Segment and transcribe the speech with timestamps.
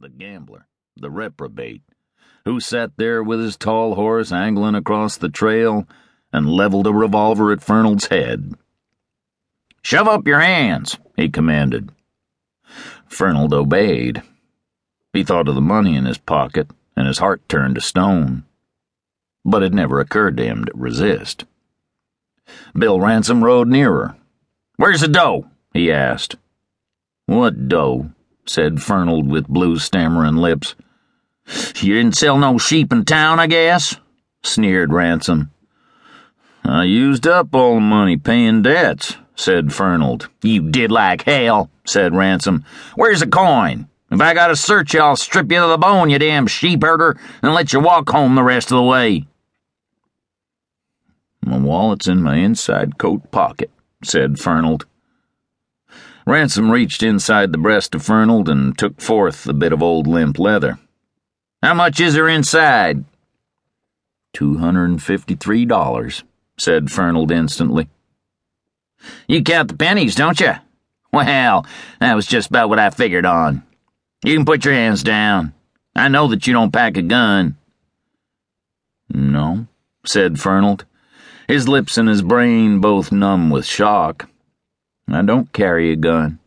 [0.00, 0.66] the gambler,
[0.96, 1.82] the reprobate,
[2.46, 5.86] who sat there with his tall horse angling across the trail
[6.32, 8.54] and leveled a revolver at Fernald's head.
[9.82, 11.90] Shove up your hands, he commanded.
[13.06, 14.22] Fernald obeyed.
[15.12, 18.44] He thought of the money in his pocket, and his heart turned to stone.
[19.44, 21.44] But it never occurred to him to resist.
[22.74, 24.16] Bill Ransome rode nearer.
[24.76, 25.50] Where's the dough?
[25.74, 26.36] he asked.
[27.26, 28.10] What dough?
[28.50, 30.74] Said Fernald with blue stammering lips.
[31.76, 33.94] You didn't sell no sheep in town, I guess?
[34.42, 35.52] sneered Ransome.
[36.64, 40.28] I used up all the money paying debts, said Fernald.
[40.42, 42.64] You did like hell, said Ransome.
[42.96, 43.88] Where's the coin?
[44.10, 47.16] If I gotta search you, I'll strip you to the bone, you damn sheep herder,
[47.42, 49.28] and let you walk home the rest of the way.
[51.40, 53.70] My wallet's in my inside coat pocket,
[54.02, 54.86] said Fernald.
[56.30, 60.38] Ransome reached inside the breast of Fernald and took forth the bit of old limp
[60.38, 60.78] leather.
[61.60, 63.04] How much is there inside?
[64.32, 66.22] Two hundred and fifty-three dollars,
[66.56, 67.88] said Fernald instantly.
[69.26, 70.52] You count the pennies, don't you?
[71.12, 71.66] Well,
[71.98, 73.64] that was just about what I figured on.
[74.24, 75.52] You can put your hands down.
[75.96, 77.56] I know that you don't pack a gun.
[79.08, 79.66] No,
[80.06, 80.84] said Fernald,
[81.48, 84.29] his lips and his brain both numb with shock.
[85.10, 86.38] I don't carry a gun.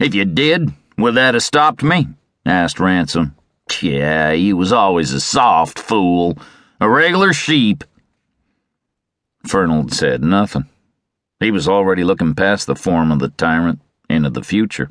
[0.00, 2.08] If you did, would that have stopped me?
[2.44, 3.34] asked Ransome.
[3.80, 6.38] Yeah, he was always a soft fool,
[6.80, 7.84] a regular sheep.
[9.46, 10.66] Fernald said nothing.
[11.40, 14.90] He was already looking past the form of the tyrant into the future.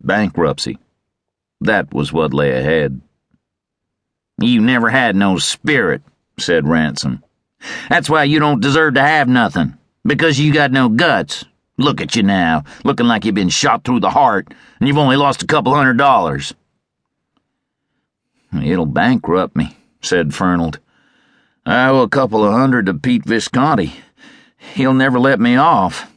[0.00, 0.78] Bankruptcy.
[1.60, 3.00] That was what lay ahead.
[4.38, 6.02] You never had no spirit,
[6.38, 7.22] said Ransome.
[7.88, 9.78] That's why you don't deserve to have nothing.
[10.06, 11.44] Because you got no guts.
[11.76, 15.16] Look at you now, looking like you've been shot through the heart, and you've only
[15.16, 16.54] lost a couple hundred dollars.
[18.52, 20.78] It'll bankrupt me, said Fernald.
[21.66, 23.94] I owe a couple of hundred to Pete Visconti.
[24.74, 26.12] He'll never let me off.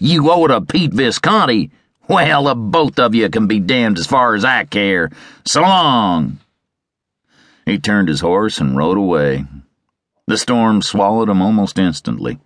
[0.00, 1.70] You owe it to Pete Visconti?
[2.08, 5.10] Well, the both of you can be damned as far as I care.
[5.46, 6.38] So long.
[7.66, 9.44] He turned his horse and rode away.
[10.26, 12.38] The storm swallowed him almost instantly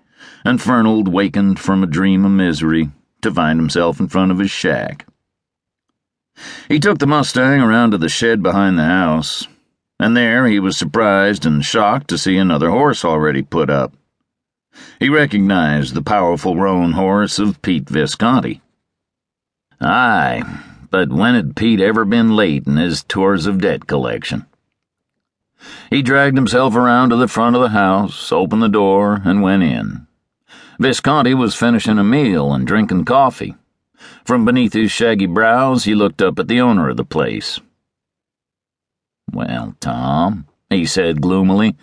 [0.44, 2.91] and Fernald wakened from a dream of misery
[3.22, 5.06] to find himself in front of his shack.
[6.69, 9.47] He took the Mustang around to the shed behind the house,
[10.00, 13.94] and there he was surprised and shocked to see another horse already put up.
[14.99, 18.62] He recognized the powerful roan horse of Pete Visconti.
[19.81, 20.43] Aye,
[20.91, 24.47] but when had Pete ever been late in his tours of debt collection?
[25.91, 29.62] He dragged himself around to the front of the house, opened the door, and went
[29.62, 30.06] in.
[30.82, 33.54] Visconti was finishing a meal and drinking coffee.
[34.25, 37.60] From beneath his shaggy brows, he looked up at the owner of the place.
[39.32, 41.76] Well, Tom, he said gloomily,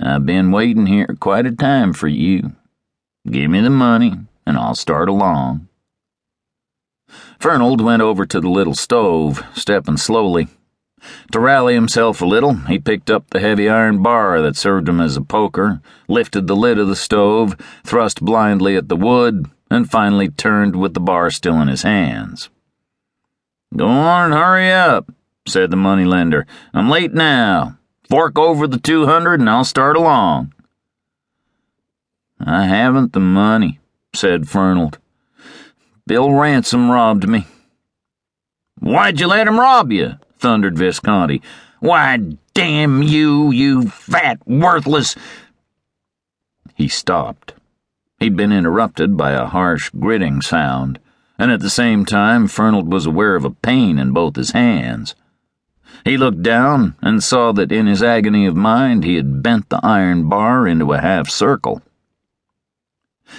[0.00, 2.52] I've been waiting here quite a time for you.
[3.28, 4.14] Give me the money,
[4.46, 5.68] and I'll start along.
[7.38, 10.48] Fernald went over to the little stove, stepping slowly.
[11.32, 15.00] To rally himself a little, he picked up the heavy iron bar that served him
[15.00, 19.90] as a poker, lifted the lid of the stove, thrust blindly at the wood, and
[19.90, 22.50] finally turned with the bar still in his hands.
[23.76, 25.10] Go on, hurry up,
[25.46, 26.46] said the moneylender.
[26.72, 27.78] I'm late now.
[28.08, 30.52] Fork over the two hundred and I'll start along.
[32.38, 33.80] I haven't the money,
[34.14, 34.98] said Fernald.
[36.06, 37.46] Bill Ransome robbed me.
[38.78, 40.18] Why'd you let him rob you?
[40.44, 41.40] Thundered Visconti.
[41.80, 42.18] Why,
[42.52, 45.16] damn you, you fat, worthless.
[46.74, 47.54] He stopped.
[48.20, 50.98] He'd been interrupted by a harsh, gritting sound,
[51.38, 55.14] and at the same time, Fernald was aware of a pain in both his hands.
[56.04, 59.80] He looked down and saw that in his agony of mind he had bent the
[59.82, 61.80] iron bar into a half circle.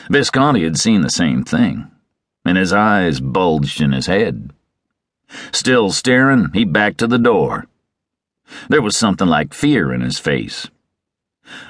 [0.09, 1.85] Visconti had seen the same thing,
[2.43, 4.54] and his eyes bulged in his head.
[5.51, 7.65] Still staring, he backed to the door.
[8.69, 10.69] There was something like fear in his face.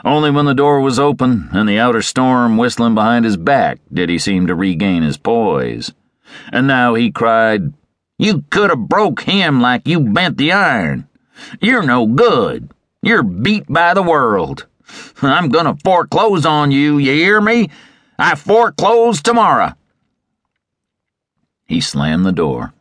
[0.04, 4.10] Only when the door was open and the outer storm whistling behind his back did
[4.10, 5.94] he seem to regain his poise.
[6.52, 7.74] And now he cried,
[8.18, 11.08] You could have broke him like you bent the iron.
[11.60, 12.72] You're no good.
[13.02, 14.66] You're beat by the world.
[15.22, 17.70] I'm gonna foreclose on you, you hear me?
[18.18, 19.74] I foreclose tomorrow.
[21.66, 22.74] He slammed the door.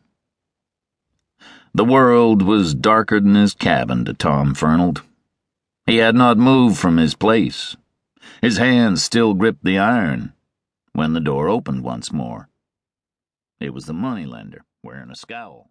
[1.76, 5.02] The world was darker than his cabin to Tom Fernald.
[5.86, 7.76] He had not moved from his place.
[8.40, 10.34] His hands still gripped the iron
[10.92, 12.48] when the door opened once more.
[13.58, 15.70] It was the moneylender, wearing a scowl.